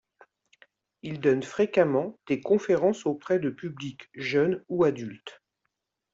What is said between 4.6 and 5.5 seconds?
ou adultes.